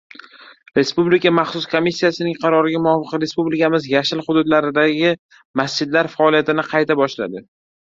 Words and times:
Respublika 0.77 1.31
maxsus 1.39 1.67
komissiyasining 1.73 2.39
qaroriga 2.47 2.83
muvofiq 2.87 3.23
Respublikamiz 3.27 3.89
“yashil” 3.95 4.27
hududlaridagi 4.31 5.15
masjidlar 5.63 6.15
faoliyatini 6.19 6.71
qayta 6.75 7.03
boshladi. 7.07 7.51